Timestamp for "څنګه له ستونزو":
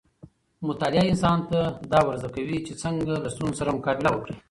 2.83-3.59